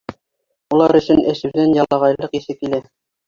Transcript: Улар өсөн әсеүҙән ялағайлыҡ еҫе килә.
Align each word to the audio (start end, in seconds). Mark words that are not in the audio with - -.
Улар 0.77 0.93
өсөн 0.99 1.21
әсеүҙән 1.33 1.77
ялағайлыҡ 1.81 2.33
еҫе 2.39 2.57
килә. 2.63 2.81